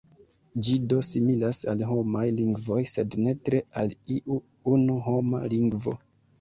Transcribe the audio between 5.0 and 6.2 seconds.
homa lingvo.